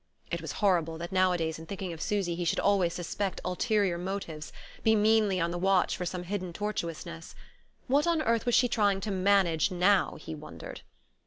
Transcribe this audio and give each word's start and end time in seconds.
It 0.31 0.41
was 0.41 0.53
horrible 0.53 0.97
that 0.97 1.11
nowadays, 1.11 1.59
in 1.59 1.67
thinking 1.67 1.93
of 1.93 2.01
Susy, 2.01 2.33
he 2.33 2.43
should 2.43 2.59
always 2.59 2.91
suspect 2.91 3.39
ulterior 3.45 3.99
motives, 3.99 4.51
be 4.81 4.95
meanly 4.95 5.39
on 5.39 5.51
the 5.51 5.59
watch 5.59 5.95
for 5.95 6.07
some 6.07 6.23
hidden 6.23 6.51
tortuousness. 6.53 7.35
What 7.85 8.07
on 8.07 8.23
earth 8.23 8.47
was 8.47 8.55
she 8.55 8.67
trying 8.67 8.99
to 9.01 9.11
"manage" 9.11 9.69
now, 9.69 10.15
he 10.15 10.33
wondered. 10.33 10.81